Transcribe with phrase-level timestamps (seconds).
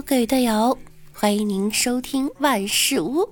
[0.00, 0.78] Hello，各位队友，
[1.12, 3.28] 欢迎您收听万事屋。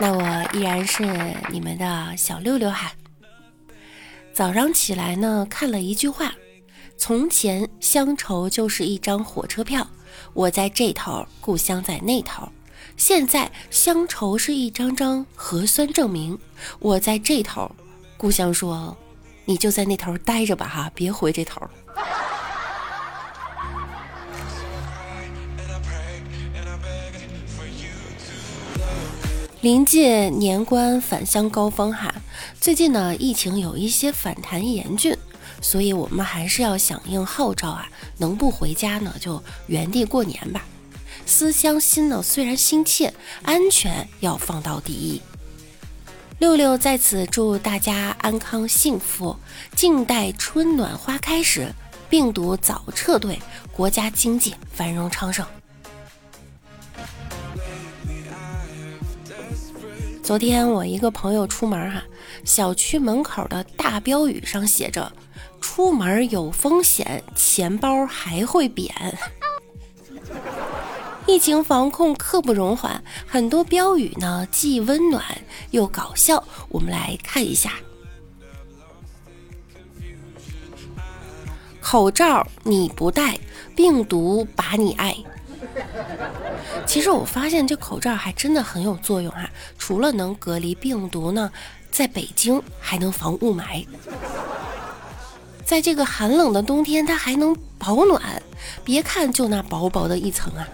[0.00, 1.04] 那我依然是
[1.48, 2.92] 你们的小六六哈。
[4.32, 6.34] 早上起来呢，看了一句话：
[6.98, 9.86] 从前乡愁就是一张火车票，
[10.32, 12.48] 我在这头，故乡在那头。
[12.96, 16.36] 现在乡愁是一张张核酸证明，
[16.80, 17.70] 我在这头，
[18.16, 18.96] 故乡说，
[19.44, 21.62] 你就在那头待着吧哈，别回这头。
[29.62, 32.14] 临近年关返乡高峰哈，
[32.60, 35.16] 最近呢疫情有一些反弹严峻，
[35.62, 37.88] 所以我们还是要响应号召啊，
[38.18, 40.62] 能不回家呢就原地过年吧。
[41.24, 45.22] 思乡心呢虽然心切，安全要放到第一。
[46.38, 49.34] 六六在此祝大家安康幸福，
[49.74, 51.72] 静待春暖花开时，
[52.10, 53.40] 病毒早撤退，
[53.72, 55.46] 国家经济繁荣昌盛。
[60.26, 62.02] 昨天我一个朋友出门哈，
[62.42, 65.12] 小区门口的大标语上写着
[65.62, 68.92] ：“出门有风险，钱包还会扁。”
[71.28, 75.22] 疫情防控刻不容缓，很多标语呢既温暖
[75.70, 77.74] 又搞笑，我们来看一下。
[81.80, 83.38] 口罩你不戴，
[83.76, 85.16] 病毒把你爱。
[86.86, 91.52] 其实我发现这口罩还真的很有作用啊，除了能隔离病毒呢，
[91.90, 93.86] 在北京还能防雾霾，
[95.64, 98.42] 在这个寒冷的冬天它还能保暖。
[98.82, 100.66] 别看就那薄薄的一层啊，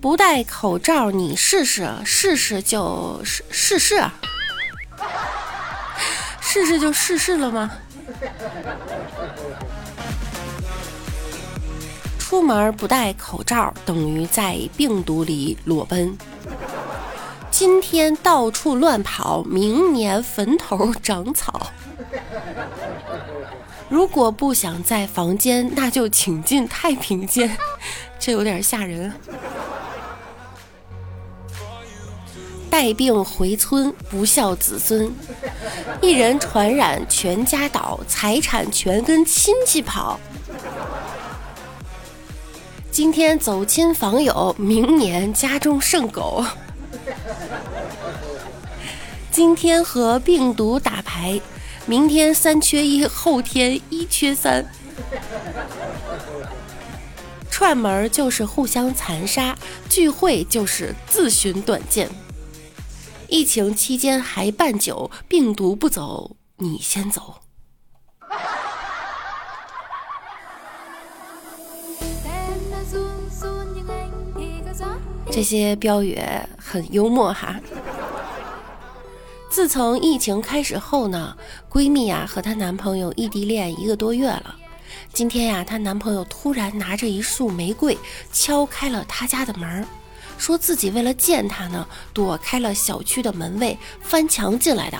[0.00, 4.04] 不戴口罩你试试试试就试试试，
[6.40, 7.70] 试试就试试了吗？
[12.28, 16.18] 出门不戴口罩等于在病毒里裸奔。
[17.52, 21.68] 今天到处乱跑，明年坟头长草。
[23.88, 27.56] 如果不想在房间，那就请进太平间。
[28.18, 29.12] 这有点吓人。
[32.68, 35.08] 带病回村，不孝子孙，
[36.02, 40.18] 一人传染全家倒，财产全跟亲戚跑。
[42.96, 46.42] 今天走亲访友，明年家中剩狗。
[49.30, 51.38] 今天和病毒打牌，
[51.84, 54.64] 明天三缺一，后天一缺三。
[57.50, 59.54] 串门就是互相残杀，
[59.90, 62.08] 聚会就是自寻短见。
[63.28, 67.34] 疫情期间还办酒，病毒不走，你先走。
[75.36, 76.18] 这些标语
[76.56, 77.60] 很幽默哈。
[79.50, 81.36] 自从疫情开始后呢，
[81.70, 84.56] 闺蜜呀和她男朋友异地恋一个多月了。
[85.12, 87.98] 今天呀，她男朋友突然拿着一束玫瑰
[88.32, 89.86] 敲开了她家的门，
[90.38, 94.98] 说自己为了见她呢，躲开了小区的门卫，翻墙进来的。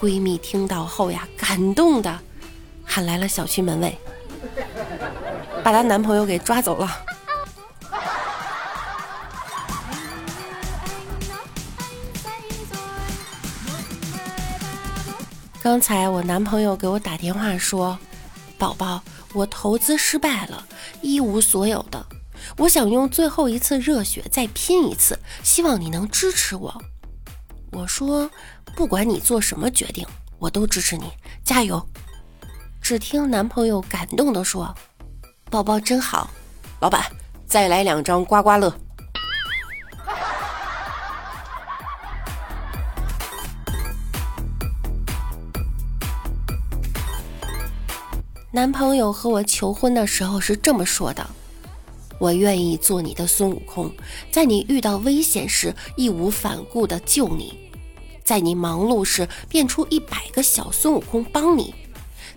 [0.00, 2.18] 闺蜜听到后呀，感动的
[2.86, 3.98] 喊来了小区门卫，
[5.62, 6.90] 把她男朋友给抓走了。
[15.62, 17.96] 刚才我男朋友给我打电话说
[18.58, 19.00] ：“宝宝，
[19.32, 20.66] 我投资失败了，
[21.02, 22.04] 一无所有的，
[22.56, 26.82] 我想用最后一次热血再拼一次，希望你能支持我。”
[27.70, 28.28] 我说
[28.74, 30.04] ：“不管你做什么决定，
[30.40, 31.04] 我都支持你，
[31.44, 31.80] 加油。”
[32.82, 34.74] 只听男朋友感动地说
[35.48, 36.28] ：“宝宝真好，
[36.80, 37.00] 老板，
[37.46, 38.76] 再来两张刮刮乐。”
[48.54, 51.26] 男朋友和我求婚的时候是这么说的
[52.20, 53.90] ：“我愿意做你的孙悟空，
[54.30, 57.58] 在你遇到危险时义无反顾地救你，
[58.22, 61.74] 在你忙碌时变出一百个小孙悟空帮你，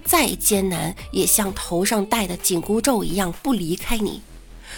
[0.06, 4.22] 再艰难也像头上戴的紧箍咒一样不离开你。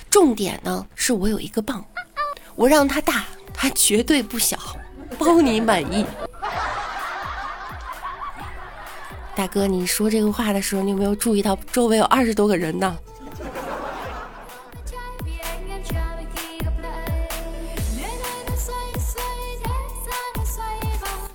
[0.10, 1.86] 重点呢是我有一个棒，
[2.56, 4.57] 我让它大，它绝对不小，
[5.19, 6.04] 包你满意。”
[9.38, 12.98] 大哥，你说这个话的时候，你有没有注意到周围有二十多个人呢？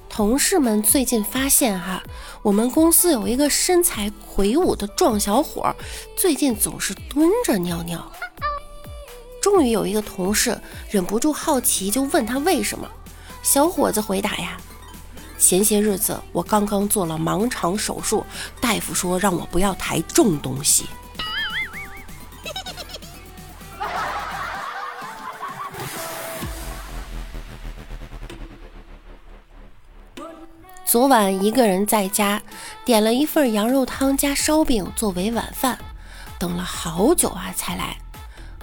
[0.08, 2.02] 同事们最近发现哈，
[2.42, 5.72] 我们公司有一个身材魁梧的壮小伙，
[6.16, 8.04] 最近总是蹲着尿尿。
[9.40, 10.60] 终于有一个同事
[10.90, 12.90] 忍不住好奇，就问他为什么。
[13.44, 14.56] 小伙子回答呀
[15.42, 18.24] ：“前些日子我刚刚做了盲肠手术，
[18.60, 20.86] 大夫说让我不要抬重东西。
[30.86, 32.40] ”昨晚一个人在家，
[32.84, 35.76] 点了一份羊肉汤加烧饼作为晚饭，
[36.38, 37.96] 等了好久啊才来。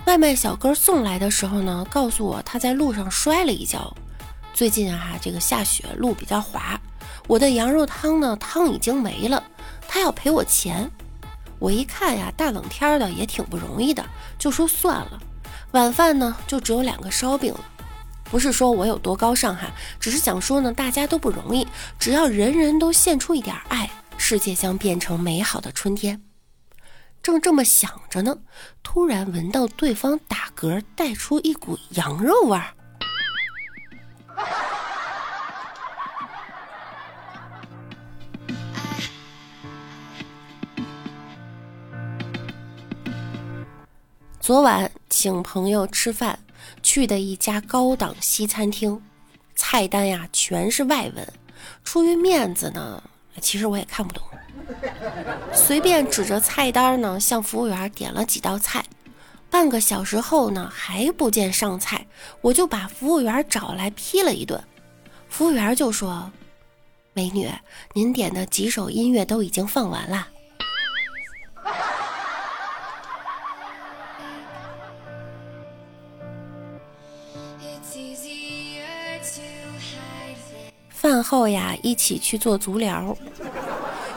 [0.06, 3.94] 外卖小哥送来的时候呢，告诉我他在路上摔了一跤。
[4.60, 6.78] 最近啊，这个下雪，路比较滑，
[7.28, 9.42] 我的羊肉汤呢，汤已经没了，
[9.88, 10.92] 他要赔我钱。
[11.60, 14.06] 我一看呀，大冷天的也挺不容易的，
[14.38, 15.18] 就说算了，
[15.72, 17.64] 晚饭呢就只有两个烧饼了。
[18.26, 21.66] 不是说我有多高尚哈，只是想说呢，大家都不容易，
[21.98, 26.22] 只要人人都献出一点爱，世界将变成美好的春天。
[27.24, 28.40] 正这么想着呢，
[28.84, 32.74] 突然闻到对方打嗝带出一股羊肉味儿。
[44.50, 46.40] 昨晚请朋友吃饭。
[46.82, 49.00] 去的一家高档西餐厅，
[49.56, 51.34] 菜单呀全是外文。
[51.84, 53.04] 出于面子呢，
[53.40, 54.24] 其实我也看不懂，
[55.54, 58.84] 随便指着菜单呢，向服务员点了几道菜。
[59.52, 62.08] 半个小时后呢，还不见上菜，
[62.42, 64.60] 我就把服务员找来批了一顿。
[65.30, 66.32] 服务员就说
[67.14, 67.48] ：“美女，
[67.94, 70.28] 您点的几首音乐都已经放完了。”
[81.30, 83.16] 后呀，一起去做足疗。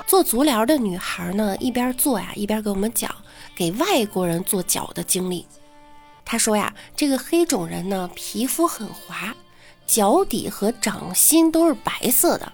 [0.06, 3.14] 做足疗的女孩呢，一边做呀，一边给我们讲
[3.54, 5.46] 给外国人做脚的经历。
[6.24, 9.34] 她说呀，这个黑种人呢，皮肤很滑，
[9.86, 12.46] 脚底和掌心都是白色的；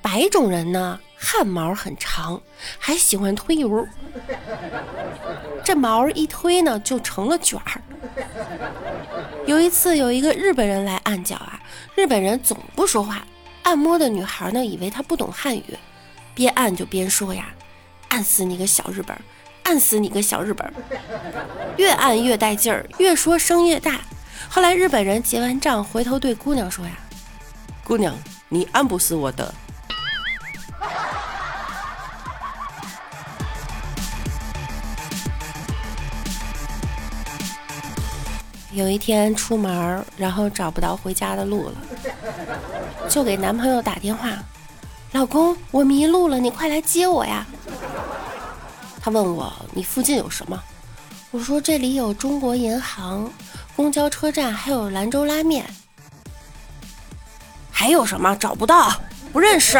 [0.00, 2.40] 白种人呢，汗毛很长，
[2.78, 3.86] 还喜欢推油。
[5.62, 7.82] 这毛一推呢，就成了卷儿。
[9.44, 11.60] 有一次，有一个日本人来按脚啊，
[11.94, 13.22] 日本人总不说话。
[13.66, 15.76] 按摩的女孩呢，以为他不懂汉语，
[16.36, 17.52] 边按就边说呀
[18.10, 19.18] ：“按死你个小日本，
[19.64, 20.72] 按死你个小日本。
[21.76, 24.00] ”越按越带劲儿，越说声越大。
[24.48, 26.92] 后来日本人结完账，回头对姑娘说呀
[27.82, 28.16] ：“姑娘，
[28.48, 29.52] 你按不死我的。”
[38.76, 41.74] 有一天出门，然后找不到回家的路了，
[43.08, 44.28] 就给男朋友打电话
[45.12, 47.46] ：“老公，我迷路了，你快来接我呀！”
[49.00, 50.62] 他问我：“你附近有什么？”
[51.32, 53.32] 我说：“这里有中国银行、
[53.74, 55.64] 公交车站，还有兰州拉面。”
[57.72, 58.36] 还有什么？
[58.36, 58.92] 找不到，
[59.32, 59.78] 不认识。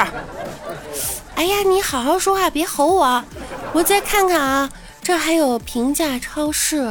[1.34, 3.22] 哎呀，你好好说话，别吼我。
[3.75, 4.70] 我再看看啊，
[5.02, 6.90] 这还有平价超市、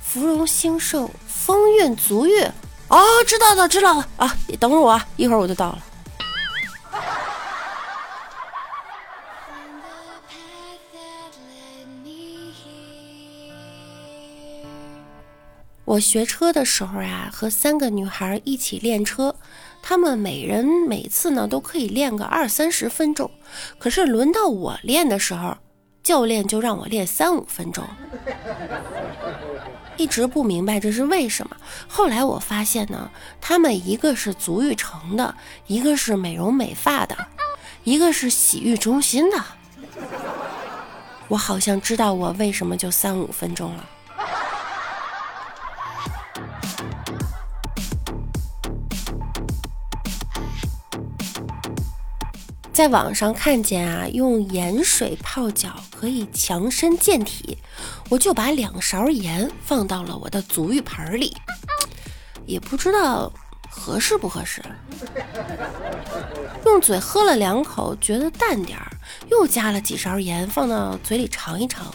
[0.00, 1.10] 芙蓉星盛。
[1.44, 2.40] 风韵足浴，
[2.86, 4.36] 哦，知道了，知道了啊！
[4.46, 5.82] 你等会儿我，一会儿我就到了。
[15.84, 19.34] 我学车的时候啊，和三个女孩一起练车，
[19.82, 23.28] 她们每人每次呢都可以练个二三十分钟，
[23.80, 25.56] 可是轮到我练的时候，
[26.04, 27.84] 教练就让我练三五分钟。
[29.96, 31.56] 一直不明白这是为什么。
[31.86, 35.34] 后来我发现呢，他们一个是足浴城的，
[35.66, 37.16] 一个是美容美发的，
[37.84, 39.44] 一个是洗浴中心的。
[41.28, 43.88] 我好像知道我为什么就三五分钟了。
[52.72, 57.58] 在网上看见啊，用盐水泡脚可以强身健体，
[58.08, 61.36] 我就把两勺盐放到了我的足浴盆里，
[62.46, 63.32] 也不知道
[63.68, 64.62] 合适不合适。
[66.64, 68.90] 用嘴喝了两口，觉得淡点儿，
[69.30, 71.92] 又加了几勺盐放到嘴里尝一尝，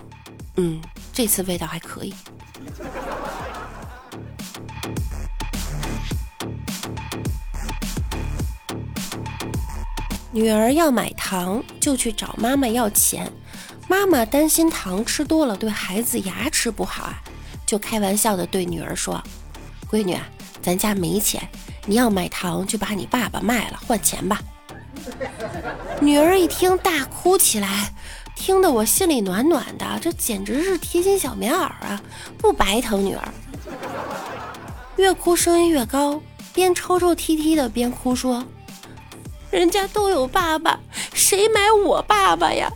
[0.56, 0.82] 嗯，
[1.13, 2.13] 这次味道还可以。
[10.38, 13.27] 女儿要买糖，就去找妈妈要钱。
[13.88, 17.20] 妈妈担心糖吃多了对孩子牙齿不好啊，
[17.65, 19.20] 就开玩笑的对女儿说
[19.89, 20.15] ：“闺女，
[20.62, 21.41] 咱家没钱，
[21.88, 24.39] 你要买糖就把你爸爸卖了换钱吧。
[26.00, 27.91] ”女儿一听大哭起来，
[28.36, 32.00] 听得我心里暖暖的，这简直是贴心小棉袄啊！
[32.38, 33.27] 不白疼女儿，
[34.98, 36.22] 越哭声音越高，
[36.53, 38.46] 边抽抽啼啼的边哭说
[39.51, 40.80] ：“人家都有爸爸，
[41.13, 42.72] 谁买我爸爸呀？”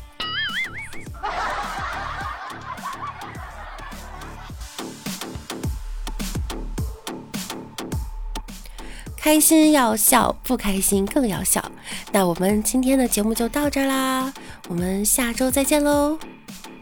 [9.18, 11.64] 开心要笑，不开心更要笑。
[12.12, 14.34] 那我们今天的节目就到这啦，
[14.68, 16.18] 我们下周再见喽，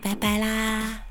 [0.01, 1.08] 拜拜啦。